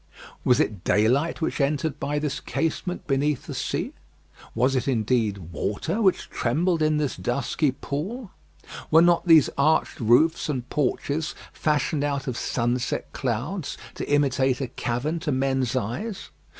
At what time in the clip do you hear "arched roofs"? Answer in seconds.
9.59-10.49